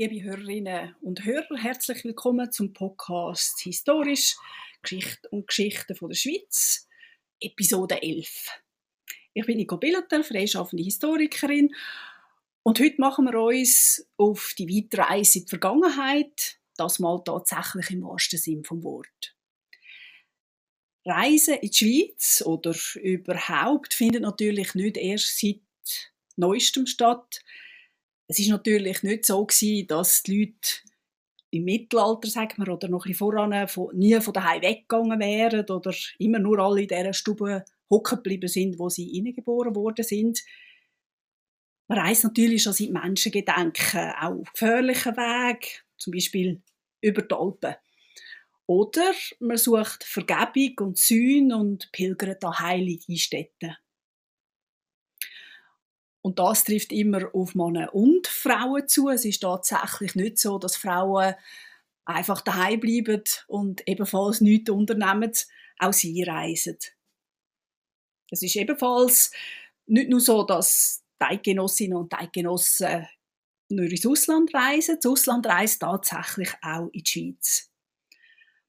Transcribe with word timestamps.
Liebe 0.00 0.22
Hörerinnen 0.22 0.94
und 1.00 1.24
Hörer, 1.24 1.56
herzlich 1.56 2.04
willkommen 2.04 2.52
zum 2.52 2.72
Podcast 2.72 3.58
Historisch 3.62 4.36
Geschichte 4.80 5.28
und 5.30 5.48
Geschichten 5.48 5.96
von 5.96 6.08
der 6.10 6.14
Schweiz, 6.14 6.86
Episode 7.40 8.00
11. 8.00 8.60
Ich 9.34 9.44
bin 9.44 9.56
Nico 9.56 9.76
Billeter, 9.76 10.22
freischaffende 10.22 10.84
Historikerin 10.84 11.74
und 12.62 12.78
heute 12.78 13.00
machen 13.00 13.24
wir 13.24 13.40
uns 13.40 14.08
auf 14.16 14.54
die 14.56 14.68
weitere 14.68 15.02
Reise 15.02 15.40
in 15.40 15.46
die 15.46 15.50
Vergangenheit, 15.50 16.60
das 16.76 17.00
mal 17.00 17.20
tatsächlich 17.24 17.90
im 17.90 18.04
wahrsten 18.04 18.38
Sinn 18.38 18.62
vom 18.62 18.84
Wort. 18.84 19.34
Reisen 21.04 21.54
in 21.54 21.70
die 21.72 21.76
Schweiz 21.76 22.44
oder 22.46 22.72
überhaupt 23.02 23.94
findet 23.94 24.22
natürlich 24.22 24.76
nicht 24.76 24.96
erst 24.96 25.40
seit 25.40 26.12
neuestem 26.36 26.86
statt. 26.86 27.40
Es 28.28 28.38
ist 28.38 28.48
natürlich 28.48 29.02
nicht 29.02 29.24
so 29.24 29.44
gewesen, 29.44 29.86
dass 29.86 30.22
die 30.22 30.38
Leute 30.38 30.70
im 31.50 31.64
Mittelalter, 31.64 32.28
sagen 32.28 32.58
wir, 32.58 32.74
oder 32.74 32.88
noch 32.88 33.06
ein 33.06 33.14
voran, 33.14 33.66
nie 33.94 34.20
von 34.20 34.34
daheim 34.34 34.60
weggegangen 34.60 35.18
wären 35.18 35.68
oder 35.70 35.94
immer 36.18 36.38
nur 36.38 36.58
alle 36.58 36.82
in 36.82 36.88
dieser 36.88 37.14
Stube 37.14 37.64
hocken 37.88 38.16
geblieben 38.16 38.48
sind, 38.48 38.78
wo 38.78 38.90
sie 38.90 39.06
hineingeboren 39.06 39.74
worden 39.74 40.04
sind. 40.04 40.40
Man 41.88 42.00
reist 42.00 42.24
natürlich 42.24 42.62
schon 42.62 42.74
seit 42.74 42.90
Menschengedenken 42.90 44.12
auch 44.20 44.40
auf 44.40 44.52
gefährlichen 44.52 45.16
Weg, 45.16 45.86
zum 45.96 46.12
Beispiel 46.12 46.60
über 47.00 47.22
die 47.22 47.34
Alpen. 47.34 47.76
Oder 48.66 49.14
man 49.40 49.56
sucht 49.56 50.04
Vergebung 50.04 50.88
und 50.88 50.98
Sühne 50.98 51.56
und 51.56 51.90
pilgert 51.92 52.44
an 52.44 52.58
heilige 52.58 53.16
Städte. 53.16 53.78
Und 56.20 56.38
das 56.38 56.64
trifft 56.64 56.92
immer 56.92 57.32
auf 57.34 57.54
Männer 57.54 57.94
und 57.94 58.26
Frauen 58.26 58.88
zu. 58.88 59.08
Es 59.08 59.24
ist 59.24 59.40
tatsächlich 59.40 60.14
nicht 60.14 60.38
so, 60.38 60.58
dass 60.58 60.76
Frauen 60.76 61.34
einfach 62.04 62.40
daheim 62.40 62.80
bleiben 62.80 63.22
und 63.46 63.86
ebenfalls 63.86 64.40
nichts 64.40 64.70
unternehmen. 64.70 65.32
Auch 65.78 65.92
sie 65.92 66.22
reisen. 66.24 66.78
Es 68.30 68.42
ist 68.42 68.56
ebenfalls 68.56 69.30
nicht 69.86 70.10
nur 70.10 70.20
so, 70.20 70.42
dass 70.42 71.04
die 71.20 71.24
Eidgenossinnen 71.24 71.96
und 71.96 72.14
Eidgenossen 72.14 73.06
nur 73.70 73.86
ins 73.86 74.06
Ausland 74.06 74.52
reisen. 74.54 74.98
Das 75.00 75.10
Ausland 75.10 75.46
reist 75.46 75.80
tatsächlich 75.80 76.50
auch 76.62 76.88
in 76.92 77.02
die 77.04 77.10
Schweiz. 77.10 77.70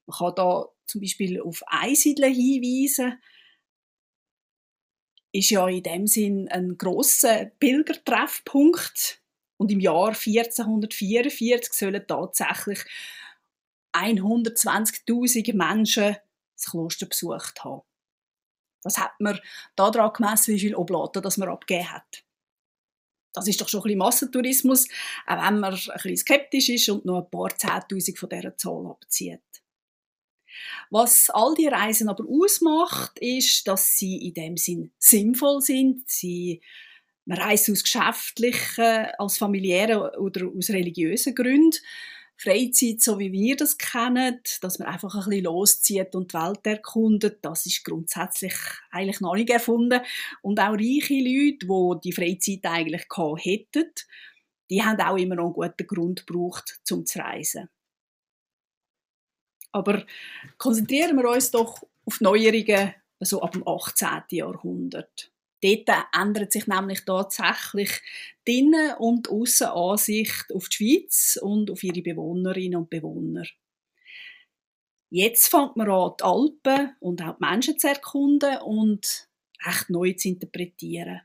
Man 0.06 0.16
kann 0.16 0.34
da 0.36 0.68
zum 0.86 1.00
Beispiel 1.00 1.40
auf 1.40 1.62
Einsiedeln 1.66 2.34
hinweisen 2.34 3.20
ist 5.32 5.50
ja 5.50 5.66
in 5.68 5.82
dem 5.82 6.06
Sinn 6.06 6.48
ein 6.48 6.76
großer 6.76 7.46
Pilgertreffpunkt 7.58 9.20
und 9.56 9.70
im 9.70 9.80
Jahr 9.80 10.08
1444 10.08 11.72
sollen 11.72 12.04
tatsächlich 12.06 12.80
120.000 13.92 15.54
Menschen 15.54 16.16
das 16.56 16.70
Kloster 16.70 17.06
besucht 17.06 17.64
haben. 17.64 17.82
Das 18.82 18.98
hat 18.98 19.12
man 19.18 19.38
daran 19.76 20.12
gemessen, 20.12 20.54
wie 20.54 20.60
viel 20.60 20.74
Oblaten 20.74 21.22
das 21.22 21.36
man 21.36 21.48
abgegeben 21.48 21.92
hat. 21.92 22.24
Das 23.32 23.46
ist 23.46 23.60
doch 23.60 23.68
schon 23.68 23.80
ein 23.80 23.84
bisschen 23.84 23.98
Massentourismus, 23.98 24.88
auch 25.26 25.46
wenn 25.46 25.60
man 25.60 25.74
ein 25.74 25.80
bisschen 25.94 26.16
skeptisch 26.16 26.68
ist 26.70 26.88
und 26.88 27.04
nur 27.04 27.18
ein 27.18 27.30
paar 27.30 27.56
Zehntausend 27.56 28.18
von 28.18 28.28
dieser 28.28 28.56
Zahl 28.56 28.86
abzieht. 28.86 29.59
Was 30.90 31.30
all 31.30 31.54
die 31.54 31.68
Reisen 31.68 32.08
aber 32.08 32.24
ausmacht, 32.28 33.18
ist, 33.18 33.66
dass 33.68 33.96
sie 33.96 34.28
in 34.28 34.34
dem 34.34 34.56
Sinn 34.56 34.92
sinnvoll 34.98 35.60
sind. 35.60 36.08
Sie 36.08 36.60
man 37.26 37.38
reist 37.38 37.70
aus 37.70 37.82
geschäftlichen, 37.82 39.06
als 39.18 39.38
familiären 39.38 40.16
oder 40.16 40.46
aus 40.46 40.70
religiösen 40.70 41.34
Gründen. 41.34 41.78
Freizeit, 42.36 43.02
so 43.02 43.18
wie 43.18 43.32
wir 43.32 43.54
das 43.54 43.76
kennen, 43.76 44.40
dass 44.62 44.78
man 44.78 44.88
einfach 44.88 45.14
ein 45.14 45.24
bisschen 45.28 45.44
loszieht 45.44 46.14
und 46.14 46.32
die 46.32 46.38
Welt 46.38 46.66
erkundet, 46.66 47.38
das 47.42 47.66
ist 47.66 47.84
grundsätzlich 47.84 48.54
eigentlich 48.90 49.20
noch 49.20 49.34
nicht 49.34 49.50
erfunden. 49.50 50.00
Und 50.40 50.58
auch 50.58 50.72
reiche 50.72 51.14
Leute, 51.14 51.66
die 51.66 52.00
die 52.02 52.12
Freizeit 52.12 52.64
eigentlich 52.64 53.08
gehabt 53.08 53.44
hätten, 53.44 53.92
die 54.70 54.82
haben 54.82 55.00
auch 55.00 55.18
immer 55.18 55.34
noch 55.34 55.44
einen 55.44 55.52
guten 55.52 55.86
Grund 55.86 56.26
gebraucht, 56.26 56.80
um 56.90 57.04
zu 57.04 57.18
reisen. 57.18 57.68
Aber 59.72 60.04
konzentrieren 60.58 61.16
wir 61.16 61.28
uns 61.28 61.50
doch 61.50 61.82
auf 62.04 62.20
Neuerungen 62.20 62.94
so 63.20 63.42
ab 63.42 63.52
dem 63.52 63.66
18. 63.66 64.08
Jahrhundert. 64.30 65.30
Dort 65.62 65.90
ändert 66.18 66.52
sich 66.52 66.66
nämlich 66.66 67.04
tatsächlich 67.04 67.90
die 68.46 68.60
Innen- 68.60 68.96
und 68.98 69.28
Aussenansicht 69.28 70.52
auf 70.54 70.68
die 70.70 70.76
Schweiz 70.76 71.38
und 71.40 71.70
auf 71.70 71.84
ihre 71.84 72.00
Bewohnerinnen 72.00 72.80
und 72.80 72.90
Bewohner. 72.90 73.44
Jetzt 75.10 75.48
fängt 75.48 75.76
man 75.76 75.90
an, 75.90 76.12
die 76.18 76.24
Alpen 76.24 76.96
und 77.00 77.22
auch 77.22 77.36
die 77.36 77.44
Menschen 77.44 77.78
zu 77.78 77.88
erkunden 77.88 78.58
und 78.58 79.28
recht 79.66 79.90
neu 79.90 80.12
zu 80.12 80.28
interpretieren. 80.28 81.20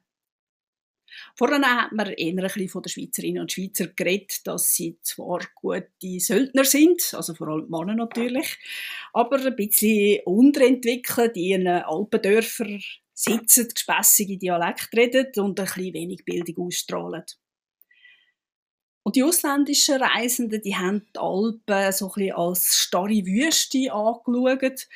Vorher 1.37 1.59
hat 1.59 1.91
man 1.91 2.13
eher 2.13 2.29
ein 2.29 2.35
bisschen 2.37 2.69
von 2.69 2.81
den 2.81 2.89
Schweizerinnen 2.89 3.41
und 3.41 3.51
Schweizer 3.51 3.87
geredet, 3.87 4.47
dass 4.47 4.73
sie 4.73 4.97
zwar 5.01 5.41
gute 5.55 6.19
Söldner 6.19 6.63
sind, 6.63 7.13
also 7.13 7.33
vor 7.33 7.49
allem 7.49 7.69
Männer 7.69 7.95
natürlich, 7.95 8.57
aber 9.11 9.37
ein 9.45 9.55
bisschen 9.55 10.21
unterentwickelt, 10.25 11.35
in 11.35 11.43
ihren 11.43 11.67
Alpendörfern 11.67 12.81
sitzen, 13.13 13.67
gespässige 13.67 14.37
Dialekt 14.37 14.95
reden 14.95 15.27
und 15.43 15.59
ein 15.59 15.65
bisschen 15.65 15.93
wenig 15.93 16.23
Bildung 16.23 16.67
ausstrahlen. 16.67 17.23
Und 19.03 19.17
die 19.17 19.23
ausländischen 19.23 20.01
Reisenden, 20.01 20.61
die 20.61 20.75
haben 20.75 21.05
die 21.13 21.19
Alpen 21.19 21.91
so 21.91 22.07
ein 22.07 22.13
bisschen 22.13 22.35
als 22.35 22.75
starre 22.75 23.25
Wüste 23.25 23.91
angeschaut 23.91 24.87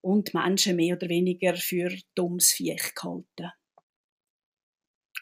und 0.00 0.32
die 0.32 0.36
Menschen 0.36 0.76
mehr 0.76 0.96
oder 0.96 1.08
weniger 1.08 1.54
für 1.54 1.96
dummes 2.14 2.52
Viech 2.52 2.94
gehalten. 2.94 3.52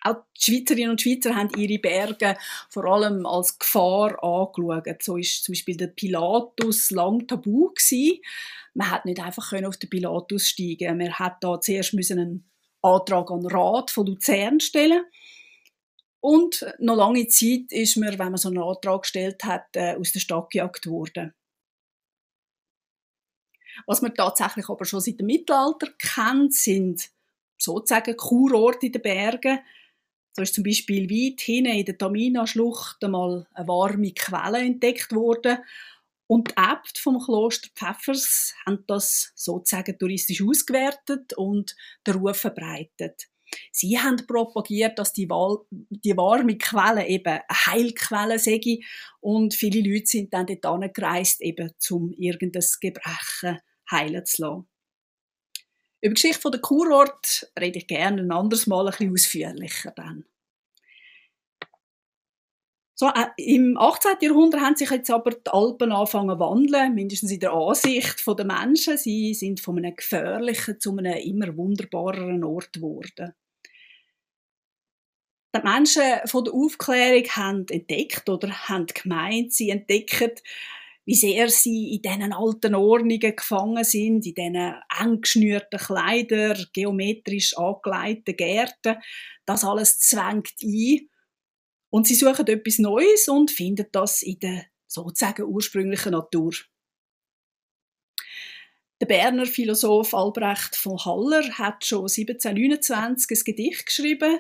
Auch 0.06 0.16
die 0.36 0.52
Schweizerinnen 0.52 0.90
und 0.90 1.00
Schweizer 1.00 1.34
haben 1.34 1.48
ihre 1.56 1.80
Berge 1.80 2.36
vor 2.68 2.84
allem 2.84 3.24
als 3.24 3.58
Gefahr 3.58 4.22
angeschaut. 4.22 5.02
So 5.02 5.16
ist 5.16 5.44
zum 5.44 5.54
Beispiel 5.54 5.78
der 5.78 5.86
Pilatus 5.86 6.90
lang 6.90 7.26
tabu 7.26 7.70
gewesen. 7.70 8.20
Man 8.74 8.90
hat 8.90 9.06
nicht 9.06 9.20
einfach 9.20 9.50
auf 9.64 9.76
den 9.78 9.88
Pilatus 9.88 10.48
steigen. 10.48 10.98
Man 10.98 11.18
hat 11.18 11.42
da 11.42 11.58
zuerst 11.58 11.94
einen 11.94 12.44
Antrag 12.82 13.30
an 13.30 13.40
den 13.40 13.50
Rat 13.50 13.90
von 13.90 14.06
Luzern 14.06 14.60
stellen. 14.60 15.04
Und 16.20 16.66
noch 16.78 16.96
lange 16.96 17.26
Zeit 17.28 17.70
ist 17.70 17.96
man, 17.96 18.18
wenn 18.18 18.30
man 18.30 18.36
so 18.36 18.48
einen 18.48 18.62
Antrag 18.62 19.02
gestellt 19.02 19.42
hat, 19.44 19.74
äh, 19.74 19.94
aus 19.94 20.12
der 20.12 20.20
Stadt 20.20 20.50
gejagt 20.50 20.86
worden. 20.86 21.34
Was 23.86 24.02
man 24.02 24.14
tatsächlich 24.14 24.68
aber 24.68 24.84
schon 24.84 25.00
seit 25.00 25.18
dem 25.18 25.26
Mittelalter 25.26 25.88
kennt, 25.98 26.54
sind 26.54 27.10
sozusagen 27.58 28.16
Kurorte 28.16 28.86
in 28.86 28.92
den 28.92 29.02
Bergen, 29.02 29.60
so 30.34 30.42
ist 30.42 30.54
zum 30.54 30.64
Beispiel 30.64 31.08
weit 31.08 31.40
hinten 31.40 31.72
in 31.72 31.84
der 31.84 31.96
Tamina-Schlucht 31.96 33.02
einmal 33.04 33.46
eine 33.54 33.68
warme 33.68 34.12
Quelle 34.12 34.58
entdeckt 34.58 35.14
worden. 35.14 35.58
Und 36.26 36.48
die 36.48 36.54
Äbte 36.56 37.00
vom 37.00 37.20
Kloster 37.20 37.68
Pfäffers 37.74 38.52
haben 38.66 38.82
das 38.88 39.32
sozusagen 39.36 39.96
touristisch 39.96 40.42
ausgewertet 40.42 41.34
und 41.34 41.76
den 42.06 42.14
Ruf 42.16 42.38
verbreitet. 42.38 43.28
Sie 43.70 43.98
haben 43.98 44.26
propagiert, 44.26 44.98
dass 44.98 45.12
die, 45.12 45.28
die 45.28 46.16
warme 46.16 46.58
Quelle 46.58 47.06
eben 47.06 47.26
eine 47.26 47.66
Heilquelle 47.66 48.38
sei 48.40 48.80
und 49.20 49.54
viele 49.54 49.88
Leute 49.88 50.06
sind 50.06 50.34
dann 50.34 50.46
dort 50.60 50.94
gereist, 50.94 51.40
eben 51.42 51.70
um 51.90 52.12
irgendein 52.12 52.64
Gebrechen 52.80 53.60
heilen 53.88 54.26
zu 54.26 54.42
lassen. 54.42 54.73
Über 56.04 56.12
die 56.12 56.20
Geschichte 56.20 56.50
der 56.50 56.60
Kurort 56.60 57.50
rede 57.58 57.78
ich 57.78 57.86
gerne 57.86 58.20
ein 58.20 58.30
anderes 58.30 58.66
Mal 58.66 58.86
ein 58.86 58.90
bisschen 58.90 59.10
ausführlicher 59.10 59.90
dann. 59.92 60.26
So, 62.94 63.06
äh, 63.06 63.28
Im 63.38 63.78
18. 63.78 64.18
Jahrhundert 64.20 64.60
haben 64.60 64.76
sich 64.76 64.90
jetzt 64.90 65.10
aber 65.10 65.30
die 65.30 65.50
Alpen 65.50 65.92
angefangen 65.92 66.36
zu 66.36 66.40
wandeln, 66.40 66.94
mindestens 66.94 67.30
in 67.30 67.40
der 67.40 67.54
Ansicht 67.54 68.22
der 68.26 68.44
Menschen. 68.44 68.98
Sie 68.98 69.32
sind 69.32 69.60
von 69.60 69.78
einem 69.78 69.96
gefährlichen 69.96 70.78
zu 70.78 70.94
einem 70.94 71.16
immer 71.16 71.56
wunderbareren 71.56 72.44
Ort 72.44 72.74
geworden. 72.74 73.32
Die 75.56 75.62
Menschen 75.62 76.02
von 76.26 76.44
der 76.44 76.52
Aufklärung 76.52 77.28
haben 77.30 77.66
entdeckt 77.68 78.28
oder 78.28 78.50
haben 78.68 78.86
gemeint, 78.88 79.54
sie 79.54 79.70
entdecken, 79.70 80.32
wie 81.06 81.14
sehr 81.14 81.48
sie 81.48 81.94
in 81.94 82.02
diesen 82.02 82.32
alten 82.32 82.74
Ordnungen 82.74 83.36
gefangen 83.36 83.84
sind, 83.84 84.26
in 84.26 84.34
diesen 84.34 84.74
eng 85.00 85.20
geschnürten 85.20 85.78
Kleidern, 85.78 86.66
geometrisch 86.72 87.56
angeleiteten 87.56 88.36
Gärten. 88.36 88.96
Das 89.44 89.64
alles 89.64 89.98
zwängt 89.98 90.54
ein. 90.62 91.08
Und 91.90 92.06
sie 92.06 92.14
suchen 92.14 92.46
etwas 92.46 92.78
Neues 92.78 93.28
und 93.28 93.50
finden 93.50 93.86
das 93.92 94.22
in 94.22 94.38
der 94.38 94.64
sozusagen 94.86 95.44
ursprünglichen 95.44 96.12
Natur. 96.12 96.52
Der 99.00 99.06
Berner 99.06 99.46
Philosoph 99.46 100.14
Albrecht 100.14 100.76
von 100.76 100.98
Haller 101.04 101.42
hat 101.58 101.84
schon 101.84 102.02
1729 102.02 103.38
ein 103.38 103.44
Gedicht 103.44 103.86
geschrieben, 103.86 104.38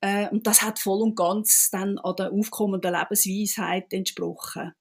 Äh, 0.00 0.28
und 0.28 0.46
das 0.46 0.62
hat 0.62 0.78
voll 0.78 1.02
und 1.02 1.16
ganz 1.16 1.70
dann 1.70 1.98
an 1.98 2.16
der 2.16 2.32
aufkommenden 2.32 2.92
Lebensweisheit 2.94 3.92
entsprochen. 3.92 4.72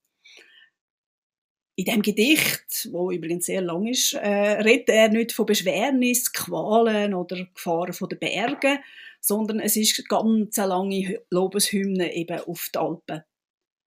In 1.78 1.86
dem 1.86 2.02
Gedicht, 2.02 2.88
wo 2.92 3.12
übrigens 3.12 3.48
sehr 3.48 3.62
lang 3.62 3.86
ist, 3.86 4.14
äh, 4.14 4.28
redet 4.62 4.90
er 4.90 5.10
nicht 5.10 5.34
von 5.34 5.46
Beschwernis, 5.46 6.32
Qualen 6.32 7.14
oder 7.14 7.46
Gefahren 7.54 7.92
von 7.92 8.08
den 8.08 8.20
Bergen, 8.20 8.80
sondern 9.20 9.60
es 9.60 9.76
ist 9.76 10.08
ganz 10.08 10.58
eine 10.58 10.70
lange 10.70 11.22
Lobeshymne 11.32 12.14
eben 12.14 12.40
auf 12.40 12.70
die 12.74 12.80
Alpen. 12.80 13.24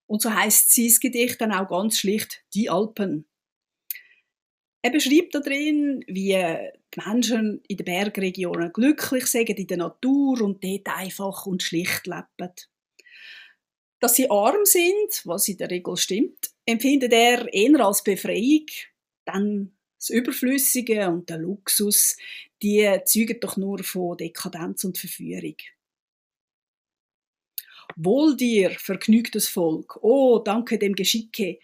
Und 0.07 0.21
so 0.21 0.33
heißt 0.33 0.73
sein 0.73 0.93
Gedicht 0.99 1.41
dann 1.41 1.51
auch 1.51 1.67
ganz 1.67 1.99
schlicht 1.99 2.43
die 2.53 2.69
Alpen. 2.69 3.27
Er 4.81 4.91
beschreibt 4.91 5.33
darin, 5.33 6.03
wie 6.07 6.37
die 6.93 7.01
Menschen 7.03 7.61
in 7.67 7.77
den 7.77 7.85
Bergregionen 7.85 8.71
glücklich 8.71 9.25
sind 9.25 9.49
in 9.49 9.67
der 9.67 9.77
Natur 9.77 10.41
und 10.41 10.63
dort 10.63 10.87
einfach 10.95 11.45
und 11.45 11.63
schlicht 11.63 12.07
leben. 12.07 12.53
Dass 14.06 14.18
sie 14.18 14.30
arm 14.30 14.66
sind, 14.66 15.24
was 15.24 15.48
in 15.48 15.57
der 15.57 15.72
Regel 15.72 15.98
stimmt, 15.98 16.52
empfindet 16.63 17.12
er 17.12 17.52
eher 17.52 17.84
als 17.84 18.04
Befreiung. 18.04 18.68
Dann 19.25 19.75
das 19.98 20.12
Überflüssige 20.12 21.10
und 21.10 21.28
der 21.28 21.40
Luxus, 21.40 22.16
die 22.62 22.88
zeugen 23.06 23.40
doch 23.40 23.57
nur 23.57 23.84
von 23.84 24.16
Dekadenz 24.16 24.84
und 24.84 25.00
Verführung. 25.00 25.56
Wohl 27.96 28.38
dir, 28.38 28.69
vergnügtes 28.78 29.50
Volk, 29.50 29.98
oh, 30.04 30.38
danke 30.38 30.78
dem 30.78 30.94
Geschicke, 30.94 31.57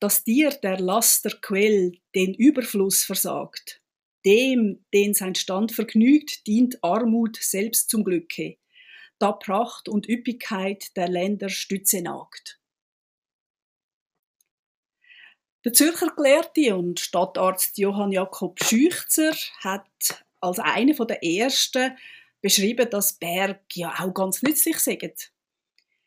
dass 0.00 0.24
dir 0.24 0.52
der 0.52 0.80
Lasterquell 0.80 1.98
den 2.14 2.32
Überfluss 2.32 3.04
versagt. 3.04 3.82
Dem, 4.24 4.86
den 4.94 5.12
sein 5.12 5.34
Stand 5.34 5.70
vergnügt, 5.70 6.46
dient 6.46 6.82
Armut 6.82 7.36
selbst 7.42 7.90
zum 7.90 8.04
Glücke, 8.04 8.56
da 9.18 9.32
Pracht 9.32 9.88
und 9.88 10.08
Üppigkeit 10.08 10.96
der 10.96 11.08
Länder 11.08 11.48
Stütze 11.48 12.02
nagt. 12.02 12.60
Der 15.64 15.72
Zürcher 15.72 16.12
Gelehrte 16.14 16.76
und 16.76 17.00
Stadtarzt 17.00 17.78
Johann 17.78 18.12
Jakob 18.12 18.62
Schüchzer 18.62 19.32
hat 19.60 20.24
als 20.40 20.58
einer 20.58 21.06
der 21.06 21.24
ersten 21.24 21.96
beschrieben, 22.42 22.90
dass 22.90 23.14
Berg 23.14 23.62
ja 23.74 23.94
auch 23.98 24.12
ganz 24.12 24.42
nützlich 24.42 24.78
sind. 24.78 25.32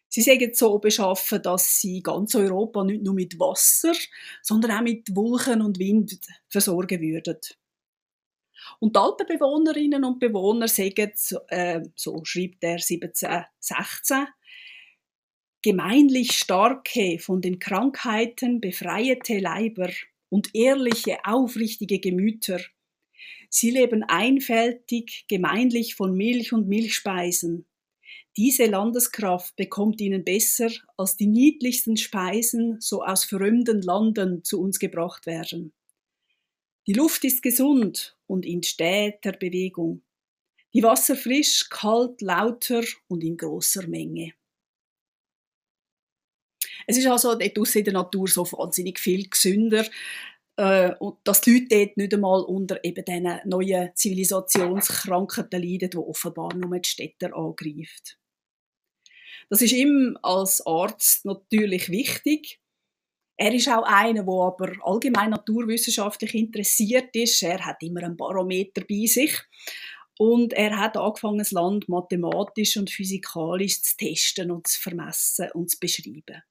Sie 0.10 0.22
sind 0.22 0.56
so 0.56 0.78
beschaffen, 0.78 1.42
dass 1.42 1.82
sie 1.82 2.02
ganz 2.02 2.36
Europa 2.36 2.84
nicht 2.84 3.04
nur 3.04 3.16
mit 3.16 3.40
Wasser, 3.40 3.94
sondern 4.44 4.72
auch 4.72 4.82
mit 4.82 5.16
Wolken 5.16 5.62
und 5.62 5.80
Wind 5.80 6.20
versorgen 6.48 7.02
würden. 7.02 7.38
Und 8.80 8.96
die 8.96 9.00
Alpenbewohnerinnen 9.00 10.04
und 10.04 10.20
Bewohner 10.20 10.68
sagen, 10.68 11.12
äh, 11.50 11.82
so 11.96 12.24
schreibt 12.24 12.64
er 12.64 12.80
1716, 12.80 14.28
gemeinlich 15.62 16.34
starke, 16.34 17.20
von 17.20 17.42
den 17.42 17.60
Krankheiten 17.60 18.62
befreiete 18.62 19.40
Leiber 19.40 19.90
und 20.30 20.54
ehrliche, 20.54 21.18
aufrichtige 21.24 22.00
Gemüter. 22.00 22.60
Sie 23.50 23.72
leben 23.72 24.04
einfältig, 24.04 25.26
gemeinlich 25.28 25.96
von 25.96 26.16
Milch 26.16 26.54
und 26.54 26.68
Milchspeisen, 26.68 27.66
diese 28.38 28.68
Landeskraft 28.68 29.56
bekommt 29.56 30.00
ihnen 30.00 30.24
besser, 30.24 30.70
als 30.96 31.18
die 31.18 31.26
niedlichsten 31.26 31.98
Speisen 31.98 32.80
so 32.80 33.04
aus 33.04 33.24
fremden 33.24 33.82
Landen 33.82 34.44
zu 34.44 34.62
uns 34.62 34.78
gebracht 34.78 35.26
werden. 35.26 35.74
Die 36.88 36.94
Luft 36.94 37.26
ist 37.26 37.44
gesund 37.44 38.18
und 38.28 38.46
in 38.46 38.64
steter 38.64 39.34
Bewegung. 39.34 40.04
Die 40.74 40.84
Wasser 40.84 41.18
frisch, 41.18 41.70
kalt, 41.70 42.22
lauter 42.22 42.84
und 43.10 43.24
in 43.26 43.36
großer 43.36 43.88
Menge. 43.88 44.34
Es 46.86 46.98
ist 46.98 47.08
also 47.08 47.36
dort 47.36 47.76
in 47.76 47.84
der 47.84 47.94
Natur 47.94 48.30
so 48.30 48.50
wahnsinnig 48.54 49.00
viel 49.00 49.30
gesünder, 49.30 49.86
äh, 50.56 50.94
dass 51.26 51.42
die 51.42 51.60
Leute 51.60 51.68
dort 51.86 51.98
nicht 51.98 52.14
einmal 52.14 52.42
unter 52.44 52.82
eben 52.86 53.04
diesen 53.04 53.40
neuen 53.44 53.94
Zivilisationskrankheiten 53.94 55.62
leiden, 55.62 55.90
die 55.90 55.98
offenbar 55.98 56.56
nur 56.56 56.80
die 56.80 56.88
Städte 56.88 57.36
angreift. 57.36 58.18
Das 59.50 59.62
ist 59.62 59.74
ihm 59.74 60.18
als 60.24 60.66
Arzt 60.66 61.26
natürlich 61.26 61.90
wichtig. 61.90 62.62
Er 63.38 63.54
ist 63.54 63.70
auch 63.70 63.84
einer, 63.84 64.24
der 64.24 64.34
aber 64.34 64.72
allgemein 64.84 65.30
naturwissenschaftlich 65.30 66.34
interessiert 66.34 67.16
ist. 67.16 67.44
Er 67.44 67.64
hat 67.64 67.84
immer 67.84 68.04
einen 68.04 68.18
Barometer 68.18 68.82
bei 68.90 69.06
sich. 69.06 69.32
Und 70.18 70.54
er 70.54 70.76
hat 70.78 70.98
angefangen, 70.98 71.38
das 71.38 71.52
Land 71.52 71.88
mathematisch 71.88 72.78
und 72.78 72.90
physikalisch 72.90 73.84
zu 73.84 73.96
testen 73.96 74.50
und 74.50 74.66
zu 74.66 74.82
vermessen 74.82 75.52
und 75.54 75.70
zu 75.70 75.80
beschreiben. 75.80 76.42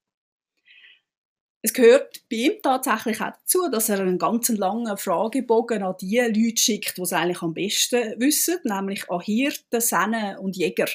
Es 1.63 1.73
gehört 1.73 2.23
bei 2.31 2.37
ihm 2.37 2.53
tatsächlich 2.63 3.21
auch 3.21 3.33
dazu, 3.33 3.69
dass 3.69 3.89
er 3.89 3.99
einen 3.99 4.19
ganz 4.19 4.51
langen 4.51 4.97
Fragebogen 4.97 5.83
an 5.83 5.97
die 6.01 6.19
Leute 6.19 6.63
schickt, 6.63 6.97
die 6.97 7.03
es 7.03 7.13
eigentlich 7.13 7.43
am 7.43 7.55
besten 7.55 8.21
wissen, 8.21 8.59
nämlich 8.63 9.11
an 9.11 9.21
Hirten, 9.21 9.81
Sennen 9.81 10.39
und 10.39 10.57
Jäger. 10.57 10.87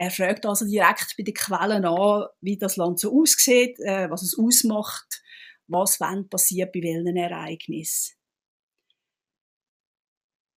Er 0.00 0.10
fragt 0.10 0.46
also 0.46 0.64
direkt 0.64 1.14
bei 1.18 1.24
den 1.24 1.34
Quellen 1.34 1.84
an, 1.84 2.24
wie 2.40 2.56
das 2.56 2.78
Land 2.78 2.98
so 2.98 3.20
aussieht, 3.20 3.78
äh, 3.80 4.08
was 4.08 4.22
es 4.22 4.38
ausmacht, 4.38 5.22
was 5.66 6.00
wann 6.00 6.26
passiert 6.26 6.72
bei 6.72 6.80
welchen 6.80 7.18
Ereignissen. 7.18 8.14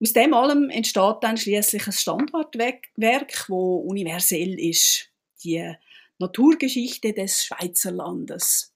Aus 0.01 0.13
dem 0.13 0.33
allem 0.33 0.69
entsteht 0.69 1.17
dann 1.19 1.35
schließlich 1.35 1.85
ein 1.85 1.91
Standardwerk, 1.91 3.49
wo 3.49 3.79
universell 3.79 4.57
ist, 4.57 5.11
die 5.43 5.75
Naturgeschichte 6.19 7.11
des 7.11 7.43
Schweizer 7.43 7.91
Landes. 7.91 8.73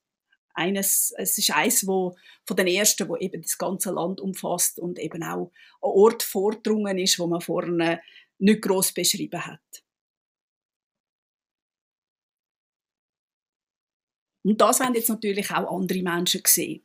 Eines, 0.53 1.13
es 1.17 1.37
ist 1.37 1.51
eines 1.51 1.87
wo, 1.87 2.17
von 2.45 2.57
den 2.57 2.67
ersten, 2.67 3.07
wo 3.07 3.15
eben 3.15 3.41
das 3.41 3.57
ganze 3.57 3.91
Land 3.91 4.19
umfasst 4.19 4.79
und 4.79 4.99
eben 4.99 5.23
auch 5.23 5.49
ein 5.49 5.51
Ort 5.79 6.23
vordrungen 6.23 6.97
ist, 6.97 7.19
wo 7.19 7.27
man 7.27 7.39
vorne 7.39 8.01
nicht 8.37 8.63
groß 8.63 8.91
beschrieben 8.91 9.45
hat. 9.45 9.86
Und 14.47 14.61
das 14.61 14.79
haben 14.79 14.95
jetzt 14.95 15.09
natürlich 15.09 15.51
auch 15.51 15.77
andere 15.77 16.01
Menschen 16.01 16.41
gesehen. 16.41 16.81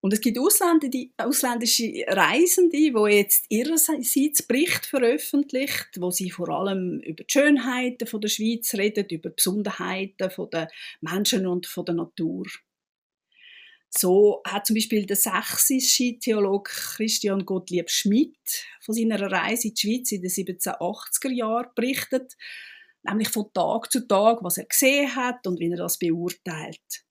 Und 0.00 0.12
es 0.12 0.20
gibt 0.20 0.38
ausländische 0.38 2.04
Reisende, 2.06 2.76
die 2.76 2.92
jetzt 3.10 3.46
ihrerseits 3.48 4.42
Bericht 4.42 4.86
veröffentlicht, 4.86 5.88
wo 5.98 6.10
sie 6.10 6.30
vor 6.30 6.50
allem 6.50 7.00
über 7.00 7.24
die 7.24 7.32
Schönheiten 7.32 8.06
von 8.06 8.20
der 8.20 8.28
Schweiz 8.28 8.74
reden, 8.74 9.06
über 9.10 9.30
die 9.30 9.34
Besonderheiten 9.34 10.30
von 10.30 10.50
der 10.50 10.70
Menschen 11.00 11.46
und 11.46 11.66
von 11.66 11.86
der 11.86 11.94
Natur. 11.94 12.46
So 13.88 14.42
hat 14.46 14.66
zum 14.66 14.74
Beispiel 14.74 15.06
der 15.06 15.16
sächsische 15.16 16.18
Theologe 16.18 16.70
Christian 16.70 17.44
Gottlieb 17.44 17.90
Schmidt 17.90 18.66
von 18.82 18.94
seiner 18.94 19.20
Reise 19.20 19.68
in 19.68 19.74
die 19.74 19.80
Schweiz 19.80 20.12
in 20.12 20.20
den 20.20 20.30
1780er 20.30 21.32
Jahren 21.32 21.70
berichtet 21.74 22.36
nämlich 23.04 23.28
von 23.28 23.52
Tag 23.52 23.90
zu 23.92 24.06
Tag, 24.06 24.42
was 24.42 24.58
er 24.58 24.64
gesehen 24.64 25.14
hat 25.14 25.46
und 25.46 25.60
wie 25.60 25.70
er 25.70 25.76
das 25.76 25.98
beurteilt. 25.98 27.04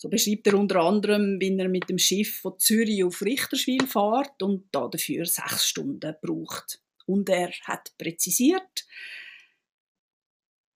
So 0.00 0.08
beschreibt 0.08 0.46
er 0.46 0.54
unter 0.54 0.76
anderem, 0.80 1.40
wie 1.40 1.58
er 1.58 1.68
mit 1.68 1.88
dem 1.88 1.98
Schiff 1.98 2.40
von 2.40 2.58
Zürich 2.58 3.02
auf 3.02 3.20
Richterswil 3.20 3.86
fährt 3.86 4.40
und 4.42 4.68
da 4.70 4.86
dafür 4.86 5.26
sechs 5.26 5.66
Stunden 5.66 6.14
braucht. 6.22 6.80
Und 7.06 7.28
er 7.28 7.50
hat 7.62 7.92
präzisiert, 7.98 8.86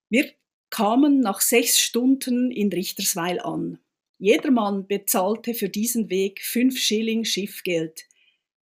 wir 0.08 0.32
kamen 0.70 1.20
nach 1.20 1.40
sechs 1.40 1.78
Stunden 1.78 2.50
in 2.50 2.72
Richterswil 2.72 3.38
an. 3.40 3.78
Jedermann 4.18 4.86
bezahlte 4.86 5.54
für 5.54 5.68
diesen 5.68 6.10
Weg 6.10 6.42
fünf 6.42 6.78
Schilling 6.78 7.24
Schiffgeld. 7.24 8.04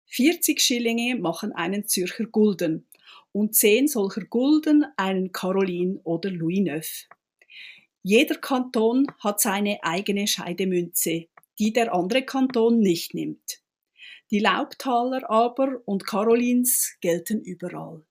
40 0.06 0.60
Schillinge 0.60 1.16
machen 1.16 1.52
einen 1.52 1.86
Zürcher 1.86 2.26
Gulden 2.26 2.86
und 3.32 3.54
zehn 3.54 3.88
solcher 3.88 4.24
Gulden 4.24 4.84
einen 4.96 5.32
Caroline 5.32 6.00
oder 6.04 6.30
Louis 6.30 6.60
Neuf. 6.60 7.06
Jeder 8.02 8.36
Kanton 8.36 9.06
hat 9.18 9.40
seine 9.40 9.78
eigene 9.82 10.26
Scheidemünze, 10.26 11.26
die 11.58 11.72
der 11.72 11.94
andere 11.94 12.22
Kanton 12.22 12.80
nicht 12.80 13.14
nimmt. 13.14 13.60
Die 14.30 14.38
Laubtaler 14.38 15.28
aber 15.28 15.82
und 15.84 16.06
Carolins 16.06 16.96
gelten 17.00 17.42
überall. 17.42 18.04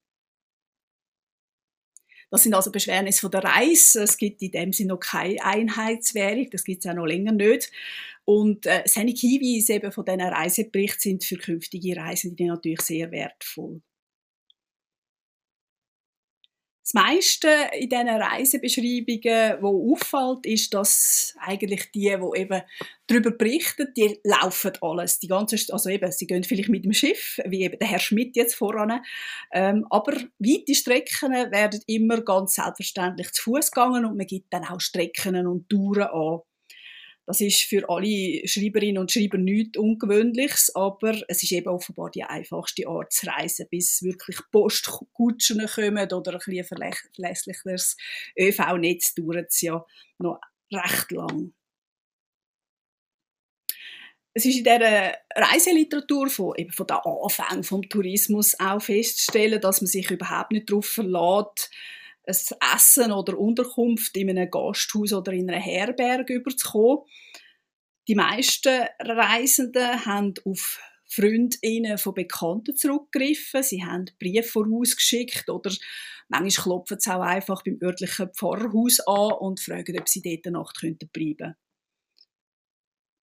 Das 2.30 2.44
sind 2.44 2.54
also 2.54 2.72
Beschwernisse 2.72 3.22
von 3.22 3.32
der 3.32 3.44
Reise. 3.44 4.04
Es 4.04 4.18
gibt 4.18 4.42
in 4.42 4.52
dem 4.52 4.74
Sinne 4.74 4.90
noch 4.90 5.00
keine 5.00 5.44
Einheitswährung, 5.44 6.50
das 6.52 6.64
gibt 6.64 6.86
es 6.86 6.92
auch 6.92 6.96
noch 6.96 7.06
länger 7.06 7.32
nicht. 7.32 7.72
Und 8.26 8.68
äh, 8.68 8.84
seine 8.86 9.12
Hinweise 9.12 9.74
eben 9.74 9.92
von 9.92 10.06
diesen 10.06 10.22
Reiseberichten 10.22 11.02
sind 11.02 11.24
für 11.24 11.38
künftige 11.38 11.98
Reisende 11.98 12.46
natürlich 12.46 12.82
sehr 12.82 13.10
wertvoll. 13.10 13.82
Das 16.91 17.03
meiste 17.03 17.50
in 17.79 17.88
diesen 17.88 18.10
Reisebeschreibungen, 18.10 19.62
wo 19.62 19.93
auffällt, 19.93 20.48
ist, 20.48 20.74
dass 20.74 21.36
eigentlich 21.39 21.91
die, 21.91 22.17
die 22.17 22.39
eben 22.39 22.63
darüber 23.05 23.29
berichten, 23.29 23.93
die 23.96 24.19
laufen 24.24 24.72
alles. 24.81 25.19
Die 25.19 25.27
ganze, 25.27 25.58
also 25.72 25.89
eben, 25.89 26.12
sie 26.12 26.25
gehen 26.25 26.43
vielleicht 26.43 26.69
mit 26.69 26.86
dem 26.86 26.93
Schiff, 26.93 27.39
wie 27.46 27.62
eben 27.62 27.77
der 27.77 27.89
Herr 27.89 28.00
Schmidt 28.00 28.36
jetzt 28.36 28.55
voran. 28.55 29.01
Ähm, 29.53 29.86
aber 29.91 30.13
weite 30.39 30.74
Strecken 30.74 31.31
werden 31.31 31.79
immer 31.86 32.22
ganz 32.22 32.55
selbstverständlich 32.55 33.34
zu 33.34 33.43
Fuß 33.43 33.69
gegangen 33.69 34.05
und 34.05 34.17
man 34.17 34.25
gibt 34.25 34.51
dann 34.51 34.65
auch 34.65 34.79
Strecken 34.79 35.46
und 35.46 35.69
Touren 35.69 36.08
an. 36.08 36.39
Das 37.29 37.41
ist 37.41 37.62
für 37.62 37.88
alle 37.88 38.41
Schreiberinnen 38.48 38.98
und 38.98 39.12
Schreiber 39.12 39.38
nichts 39.38 39.77
Ungewöhnliches, 39.77 40.75
aber 40.75 41.13
es 41.27 41.43
ist 41.43 41.51
eben 41.51 41.67
offenbar 41.67 42.09
die 42.09 42.24
einfachste 42.24 42.88
Art 42.88 43.13
zu 43.13 43.27
reisen, 43.27 43.67
bis 43.69 44.01
wirklich 44.01 44.39
Postkutschen 44.51 45.63
kommen 45.67 46.12
oder 46.12 46.31
ein 46.33 46.39
bisschen 46.43 46.65
verlässlicheres 47.13 47.98
ÖV-Netz 48.36 49.13
dauert 49.13 49.50
es 49.50 49.62
ja 49.62 49.86
noch 50.17 50.41
recht 50.74 51.12
lang. 51.12 51.53
Es 54.33 54.45
ist 54.45 54.57
in 54.57 54.63
dieser 54.63 55.13
Reiseliteratur 55.36 56.31
von, 56.31 56.55
eben 56.57 56.71
von 56.71 56.88
den 56.88 56.98
Anfängen 56.98 57.63
vom 57.63 57.88
Tourismus 57.88 58.59
auch 58.59 58.81
festzustellen, 58.81 59.62
dass 59.62 59.81
man 59.81 59.88
sich 59.88 60.09
überhaupt 60.09 60.51
nicht 60.51 60.71
darauf 60.71 60.88
verlässt, 60.88 61.69
ein 62.29 62.75
Essen 62.75 63.12
oder 63.12 63.38
Unterkunft 63.38 64.15
in 64.17 64.29
einem 64.29 64.50
Gasthaus 64.50 65.13
oder 65.13 65.31
in 65.33 65.50
einer 65.50 65.59
Herberge 65.59 66.36
überzukommen. 66.36 67.05
Die 68.07 68.15
meisten 68.15 68.86
Reisenden 69.00 70.05
haben 70.05 70.33
auf 70.45 70.79
Freundinnen 71.05 71.98
von 71.98 72.13
Bekannten 72.13 72.75
zurückgegriffen. 72.75 73.63
Sie 73.63 73.83
haben 73.83 74.05
Briefe 74.19 74.50
vorausgeschickt 74.50 75.50
oder 75.50 75.71
manchmal 76.27 76.63
klopfen 76.63 77.00
sie 77.00 77.12
auch 77.12 77.21
einfach 77.21 77.63
beim 77.63 77.79
örtlichen 77.81 78.29
Pfarrhaus 78.33 79.00
an 79.01 79.33
und 79.39 79.59
fragen, 79.59 80.00
ob 80.00 80.07
sie 80.07 80.21
dort 80.21 80.45
eine 80.45 80.57
Nacht 80.57 80.79
bleiben 80.79 81.09
könnten. 81.12 81.55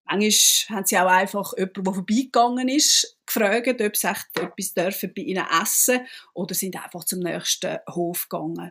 Manchmal 0.06 0.76
haben 0.78 0.86
sie 0.86 0.98
auch 0.98 1.06
einfach 1.06 1.52
jemanden, 1.56 1.84
der 1.84 1.94
vorbeigegangen 1.94 2.68
ist, 2.68 3.18
gefragt, 3.26 3.80
ob 3.80 3.96
sie 3.96 4.08
etwas 4.08 4.74
dürfen 4.74 5.12
bei 5.14 5.22
ihnen 5.22 5.46
essen 5.62 6.06
oder 6.34 6.54
sind 6.54 6.76
einfach 6.82 7.04
zum 7.04 7.20
nächsten 7.20 7.78
Hof 7.90 8.28
gegangen. 8.28 8.70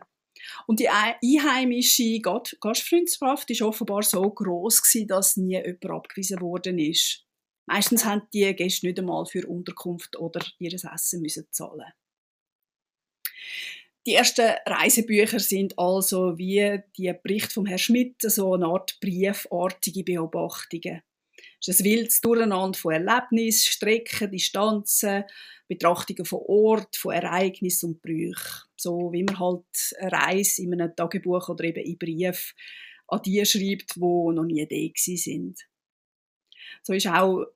Und 0.66 0.80
die 0.80 0.88
einheimische 0.88 2.20
Gastfreundschaft 2.20 3.50
war 3.50 3.68
offenbar 3.68 4.02
so 4.02 4.22
groß 4.22 4.82
dass 5.06 5.36
nie 5.36 5.54
jemand 5.56 5.90
abgewiesen 5.90 6.40
worden 6.40 6.78
ist. 6.78 7.24
Meistens 7.66 8.04
haben 8.04 8.22
die 8.32 8.54
Gäste 8.54 8.86
nicht 8.86 8.98
einmal 8.98 9.26
für 9.26 9.46
Unterkunft 9.46 10.16
oder 10.16 10.44
ihr 10.58 10.72
Essen 10.72 11.22
müssen 11.22 11.46
zahlen. 11.50 11.92
Die 14.06 14.14
ersten 14.14 14.52
Reisebücher 14.66 15.40
sind 15.40 15.78
also 15.78 16.36
wie 16.36 16.80
die 16.98 17.14
Bericht 17.22 17.52
vom 17.52 17.64
Herrn 17.64 17.78
Schmidt 17.78 18.20
so 18.20 18.52
eine 18.52 18.66
Art 18.66 18.98
briefartige 19.00 20.04
Beobachtungen. 20.04 21.02
Ist 21.66 21.80
ein 21.80 21.84
wildes 21.84 22.20
Durcheinander 22.20 22.78
von 22.78 22.92
Erlebnissen, 22.92 23.72
Strecken, 23.72 24.30
Distanzen, 24.30 25.24
Betrachtungen 25.68 26.24
von 26.24 26.40
Ort, 26.46 26.96
von 26.96 27.14
Ereignissen 27.14 27.90
und 27.90 28.02
Brüchen. 28.02 28.68
So 28.76 29.12
wie 29.12 29.24
man 29.24 29.38
halt 29.38 29.64
eine 29.98 30.12
Reise 30.12 30.62
in 30.62 30.74
einem 30.74 30.94
Tagebuch 30.94 31.48
oder 31.48 31.64
eben 31.64 31.84
in 31.84 31.98
Brief 31.98 32.54
an 33.08 33.20
die 33.24 33.44
schreibt, 33.44 33.98
wo 34.00 34.32
noch 34.32 34.44
nie 34.44 34.66
da 34.66 35.14
sind. 35.16 35.58
So 36.82 36.92
ist 36.92 37.06
auch 37.06 37.46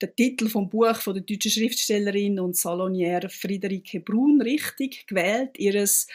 der 0.00 0.14
Titel 0.14 0.48
vom 0.48 0.68
Buch 0.68 0.96
von 0.96 1.14
der 1.14 1.22
deutschen 1.22 1.50
Schriftstellerin 1.50 2.40
und 2.40 2.56
Salonière 2.56 3.28
Friederike 3.28 4.00
Brun 4.00 4.40
richtig 4.42 5.06
gewählt. 5.06 5.58
Ihres 5.58 6.06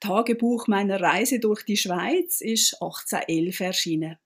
Tagebuch 0.00 0.66
meiner 0.66 1.00
Reise 1.00 1.38
durch 1.40 1.62
die 1.64 1.76
Schweiz 1.76 2.40
ist 2.40 2.74
1811 2.80 3.60
erschienen. 3.60 4.18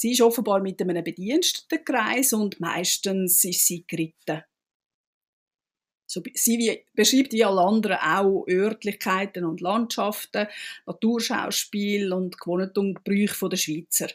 Sie 0.00 0.12
ist 0.12 0.22
offenbar 0.22 0.60
mit 0.60 0.80
einem 0.80 1.04
Bediensteten 1.04 1.84
gereist 1.84 2.32
und 2.32 2.58
meistens 2.58 3.44
ist 3.44 3.66
sie 3.66 3.84
geritten. 3.86 4.42
Sie 6.06 6.86
beschreibt 6.94 7.34
wie 7.34 7.44
alle 7.44 7.60
anderen 7.60 7.98
auch 7.98 8.46
Örtlichkeiten 8.48 9.44
und 9.44 9.60
Landschaften, 9.60 10.46
Naturschauspiel 10.86 12.14
und 12.14 12.40
Gewohnheiten 12.40 12.78
und 12.78 13.04
Brüche 13.04 13.50
der 13.50 13.58
Schweizer. 13.58 14.08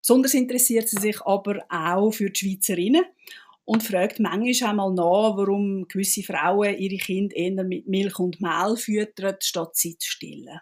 Besonders 0.00 0.34
interessiert 0.34 0.88
sie 0.88 1.00
sich 1.00 1.20
aber 1.22 1.66
auch 1.68 2.12
für 2.12 2.30
die 2.30 2.38
Schweizerinnen 2.38 3.06
und 3.64 3.82
fragt 3.82 4.20
manchmal 4.20 4.70
einmal 4.70 4.92
nach, 4.92 5.36
warum 5.36 5.88
gewisse 5.88 6.22
Frauen 6.22 6.78
ihre 6.78 6.98
Kinder 6.98 7.34
eher 7.34 7.64
mit 7.64 7.88
Milch 7.88 8.20
und 8.20 8.40
Mehl 8.40 8.76
füttern, 8.76 9.34
statt 9.42 9.74
sie 9.74 9.98
zu 9.98 10.08
stillen. 10.08 10.60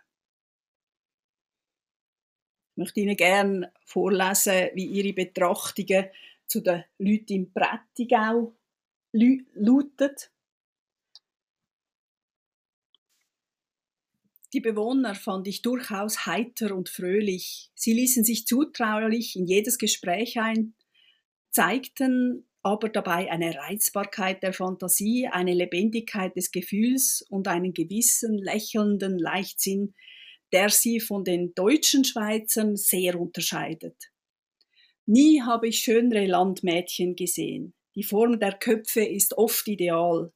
Ich 2.75 2.78
möchte 2.78 3.00
Ihnen 3.00 3.16
gerne 3.16 3.73
vorlesen, 3.85 4.71
wie 4.75 4.87
Ihre 4.87 5.12
Betrachtungen 5.12 6.07
zu 6.49 6.61
den 6.61 6.83
Leuten 6.99 7.33
im 7.33 7.52
Prättigau 7.52 8.52
lautet. 9.12 10.33
Die 14.52 14.61
Bewohner 14.61 15.14
fand 15.14 15.47
ich 15.47 15.62
durchaus 15.62 16.26
heiter 16.26 16.75
und 16.75 16.88
fröhlich. 16.88 17.71
Sie 17.76 17.93
ließen 17.93 18.25
sich 18.25 18.45
zutraulich 18.45 19.37
in 19.37 19.47
jedes 19.47 19.78
Gespräch 19.78 20.40
ein, 20.40 20.75
zeigten 21.50 22.45
aber 22.62 22.88
dabei 22.88 23.31
eine 23.31 23.54
Reizbarkeit 23.54 24.43
der 24.43 24.52
Fantasie, 24.52 25.28
eine 25.28 25.54
Lebendigkeit 25.54 26.35
des 26.35 26.50
Gefühls 26.50 27.25
und 27.28 27.47
einen 27.47 27.73
gewissen 27.73 28.37
lächelnden 28.37 29.16
Leichtsinn, 29.16 29.95
der 30.54 30.70
sie 30.70 31.00
von 31.00 31.25
den 31.25 31.52
deutschen 31.52 32.04
Schweizern 32.04 32.76
sehr 32.76 33.20
unterscheidet. 33.20 34.12
Nie 35.04 35.42
habe 35.42 35.66
ich 35.66 35.80
schönere 35.80 36.26
Landmädchen 36.26 37.16
gesehen. 37.16 37.75
Die 37.96 38.04
Form 38.04 38.38
der 38.38 38.52
Köpfe 38.52 39.04
ist 39.04 39.37
oft 39.37 39.66
ideal. 39.66 40.32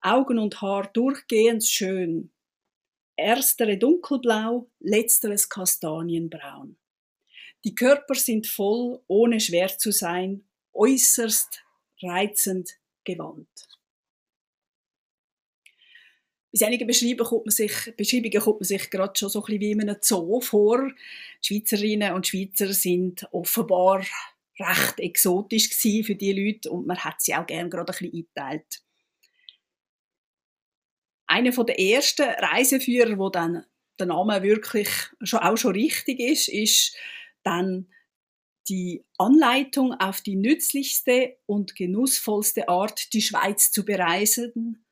Augen 0.00 0.38
und 0.38 0.62
Haar 0.62 0.88
durchgehend 0.92 1.64
schön. 1.64 2.30
Erstere 3.16 3.76
dunkelblau, 3.76 4.70
letzteres 4.78 5.48
kastanienbraun. 5.48 6.76
Die 7.64 7.74
Körper 7.74 8.14
sind 8.14 8.46
voll, 8.46 9.02
ohne 9.08 9.40
schwer 9.40 9.76
zu 9.76 9.90
sein, 9.90 10.44
äußerst 10.72 11.60
reizend 12.02 12.70
gewandt. 13.02 13.73
Bei 16.58 16.66
einigen 16.66 16.86
Beschreibungen 16.86 17.28
kommt 17.28 17.46
man 17.46 17.52
sich, 17.52 17.72
Beschreibungen 17.96 18.40
kommt 18.40 18.60
man 18.60 18.66
sich 18.66 18.88
gerade 18.90 19.18
schon 19.18 19.28
so 19.28 19.44
ein 19.44 19.60
wie 19.60 19.72
in 19.72 19.80
einem 19.80 19.96
Zoo 20.00 20.40
vor. 20.40 20.88
Die 21.42 21.46
Schweizerinnen 21.46 22.12
und 22.12 22.28
Schweizer 22.28 22.72
sind 22.72 23.26
offenbar 23.32 24.04
recht 24.60 25.00
exotisch 25.00 25.74
für 25.74 26.14
die 26.14 26.32
Leute 26.32 26.70
und 26.70 26.86
man 26.86 26.98
hat 26.98 27.20
sie 27.20 27.34
auch 27.34 27.46
gerne 27.46 27.68
gerade 27.68 27.92
ein 27.92 27.98
bisschen 27.98 28.12
eingeteilt. 28.14 28.82
Einer 31.26 31.50
der 31.50 31.80
ersten 31.80 32.22
Reiseführer, 32.22 33.18
wo 33.18 33.30
dann 33.30 33.64
der 33.98 34.06
Name 34.06 34.42
wirklich 34.42 34.88
schon, 35.22 35.40
auch 35.40 35.56
schon 35.56 35.72
richtig 35.72 36.20
ist, 36.20 36.48
ist 36.48 36.96
dann 37.42 37.88
die 38.68 39.04
Anleitung 39.18 39.92
auf 39.94 40.20
die 40.20 40.36
nützlichste 40.36 41.36
und 41.46 41.74
genussvollste 41.74 42.68
Art, 42.68 43.12
die 43.12 43.22
Schweiz 43.22 43.72
zu 43.72 43.84
bereisen, 43.84 44.83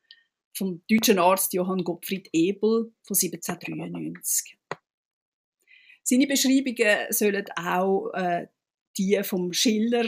vom 0.53 0.81
deutschen 0.89 1.19
Arzt 1.19 1.53
Johann 1.53 1.83
Gottfried 1.83 2.29
Ebel 2.31 2.93
von 3.01 3.15
1793. 3.15 4.57
Seine 6.03 6.27
Beschreibungen 6.27 6.97
sollen 7.09 7.45
auch 7.55 8.11
äh, 8.13 8.47
die 8.97 9.19
vom 9.23 9.53
Schiller 9.53 10.05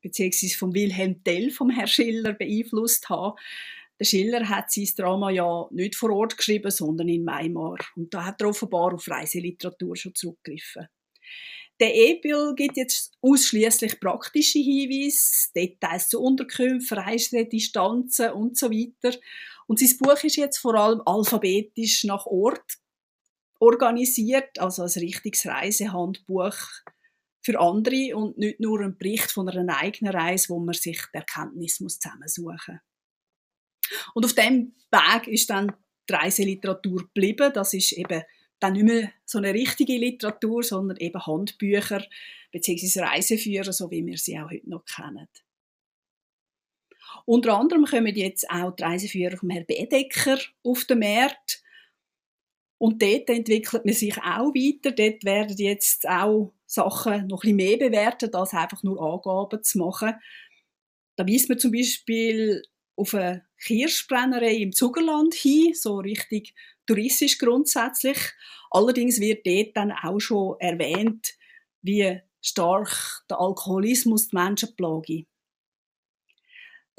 bzw. 0.00 0.48
vom 0.50 0.74
Wilhelm 0.74 1.22
Tell 1.24 1.50
vom 1.50 1.70
Herr 1.70 1.86
Schiller 1.86 2.32
beeinflusst 2.32 3.08
haben. 3.08 3.36
Der 3.98 4.04
Schiller 4.04 4.48
hat 4.48 4.72
sein 4.72 4.88
Drama 4.96 5.30
ja 5.30 5.68
nicht 5.70 5.96
vor 5.96 6.10
Ort 6.10 6.36
geschrieben, 6.36 6.70
sondern 6.70 7.08
in 7.08 7.26
Weimar. 7.26 7.78
Und 7.94 8.12
da 8.14 8.24
hat 8.24 8.40
er 8.40 8.48
offenbar 8.48 8.94
auf 8.94 9.08
Reiseliteratur 9.08 9.96
schon 9.96 10.14
zurückgegriffen. 10.14 10.88
Der 11.80 11.94
E-Bill 11.94 12.54
gibt 12.54 12.76
jetzt 12.76 13.12
ausschließlich 13.22 13.98
praktische 13.98 14.58
Hinweise, 14.58 15.52
Details 15.54 16.08
zu 16.08 16.20
Unterkünften, 16.20 16.98
Reisedistanzen 16.98 18.30
und 18.32 18.56
so 18.56 18.70
weiter. 18.70 19.16
Und 19.66 19.78
sein 19.78 19.96
Buch 19.98 20.22
ist 20.24 20.36
jetzt 20.36 20.58
vor 20.58 20.74
allem 20.74 21.02
alphabetisch 21.06 22.04
nach 22.04 22.26
Ort 22.26 22.78
organisiert, 23.58 24.58
also 24.58 24.82
ein 24.82 24.88
richtiges 24.88 25.46
Reisehandbuch 25.46 26.56
für 27.42 27.60
andere 27.60 28.16
und 28.16 28.38
nicht 28.38 28.60
nur 28.60 28.80
ein 28.80 28.96
Bericht 28.96 29.30
von 29.30 29.48
einer 29.48 29.78
eigenen 29.78 30.14
Reise, 30.14 30.50
wo 30.50 30.58
man 30.58 30.74
sich 30.74 31.00
die 31.12 31.18
Erkenntnis 31.18 31.76
zusammensuchen 31.76 32.74
muss. 32.74 34.12
Und 34.14 34.24
auf 34.24 34.34
dem 34.34 34.74
Weg 34.90 35.28
ist 35.28 35.50
dann 35.50 35.72
die 36.08 36.12
Reiseliteratur 36.12 37.02
geblieben. 37.02 37.52
Das 37.52 37.74
ist 37.74 37.92
eben 37.92 38.22
dann 38.58 38.74
nicht 38.74 38.84
mehr 38.84 39.12
so 39.24 39.38
eine 39.38 39.52
richtige 39.52 39.96
Literatur, 39.96 40.62
sondern 40.62 40.96
eben 40.98 41.24
Handbücher 41.24 42.04
bzw. 42.52 43.00
Reiseführer, 43.00 43.72
so 43.72 43.90
wie 43.90 44.06
wir 44.06 44.18
sie 44.18 44.38
auch 44.38 44.50
heute 44.50 44.68
noch 44.68 44.84
kennen. 44.84 45.28
Unter 47.24 47.58
anderem 47.58 47.84
kommen 47.84 48.14
jetzt 48.14 48.48
auch 48.50 48.72
die 48.72 48.82
Reiseführer 48.82 49.36
vom 49.36 49.50
Herrn 49.50 49.66
Bedecker 49.66 50.38
auf 50.62 50.84
den 50.84 50.98
Markt. 51.00 51.62
Und 52.78 53.00
dort 53.00 53.28
entwickelt 53.28 53.84
man 53.84 53.94
sich 53.94 54.16
auch 54.18 54.52
weiter. 54.54 54.90
Dort 54.90 55.24
werden 55.24 55.56
jetzt 55.56 56.08
auch 56.08 56.52
Sachen 56.66 57.28
noch 57.28 57.44
ein 57.44 57.54
mehr 57.54 57.76
bewertet, 57.76 58.34
als 58.34 58.54
einfach 58.54 58.82
nur 58.82 59.00
Angaben 59.00 59.62
zu 59.62 59.78
machen. 59.78 60.14
Da 61.16 61.26
weist 61.26 61.48
man 61.48 61.58
zum 61.58 61.72
Beispiel 61.72 62.62
auf 62.96 63.14
eine 63.14 63.44
Kirschbrennerei 63.58 64.54
im 64.56 64.72
Zugerland 64.72 65.34
hin, 65.34 65.74
so 65.74 65.98
richtig 65.98 66.54
touristisch 66.86 67.38
grundsätzlich. 67.38 68.18
Allerdings 68.70 69.20
wird 69.20 69.46
dort 69.46 69.76
dann 69.76 69.92
auch 69.92 70.18
schon 70.18 70.56
erwähnt, 70.58 71.34
wie 71.82 72.20
stark 72.40 73.24
der 73.30 73.38
Alkoholismus 73.40 74.28
die 74.28 74.36
Menschen 74.36 74.74
plage. 74.74 75.26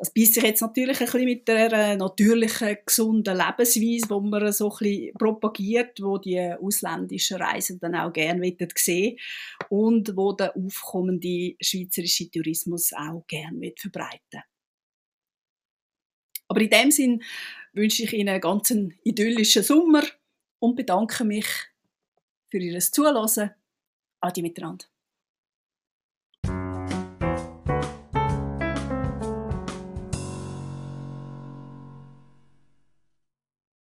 Das 0.04 0.14
beißt 0.14 0.34
sich 0.34 0.44
jetzt 0.44 0.60
natürlich 0.60 1.00
ein 1.00 1.06
bisschen 1.06 1.24
mit 1.24 1.48
der 1.48 1.72
äh, 1.72 1.96
natürlichen, 1.96 2.78
gesunden 2.86 3.38
Lebensweise, 3.38 3.80
die 3.80 4.30
man 4.30 4.52
so 4.52 4.70
ein 4.70 4.78
bisschen 4.78 5.14
propagiert, 5.14 6.02
wo 6.02 6.18
die 6.18 6.42
ausländischen 6.42 7.38
Reisenden 7.38 7.96
auch 7.96 8.12
gerne 8.12 8.54
sehen 8.76 9.18
und 9.70 10.14
wo 10.18 10.34
der 10.34 10.58
aufkommende 10.58 11.56
schweizerische 11.62 12.30
Tourismus 12.30 12.92
auch 12.92 13.26
gerne 13.28 13.72
verbreiten 13.78 14.42
Aber 16.50 16.60
in 16.60 16.70
dem 16.70 16.92
Sinn 16.92 17.24
wünsche 17.72 18.04
ich 18.04 18.12
Ihnen 18.12 18.28
einen 18.28 18.42
ganz 18.42 18.76
idyllischen 19.06 19.64
Sommer 19.64 20.04
und 20.60 20.76
bedanke 20.76 21.24
mich 21.24 21.48
für 22.52 22.58
Ihr 22.58 22.78
Zuhören. 22.78 23.52
Adi 24.20 24.42
miteinander. 24.42 24.86